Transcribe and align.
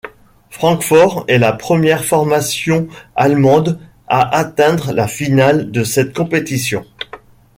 Francfort 0.49 1.25
est 1.27 1.37
la 1.37 1.53
première 1.53 2.03
formation 2.03 2.87
allemande 3.15 3.79
à 4.07 4.35
atteindre 4.35 4.93
la 4.93 5.07
finale 5.07 5.69
de 5.69 5.83
cette 5.83 6.11
compétition. 6.15 6.83